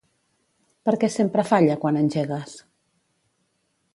[0.89, 2.57] Per què sempre falla quan engegues?